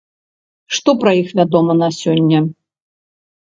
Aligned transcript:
Што 0.77 0.95
пра 1.03 1.11
іх 1.19 1.29
вядома 1.41 1.77
на 1.83 1.91
сёння? 1.99 2.39